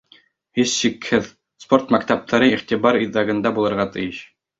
[0.59, 1.27] —Һис шикһеҙ,
[1.63, 4.23] спорт мәктәптәре иғтибар үҙәгендә булырға тейеш.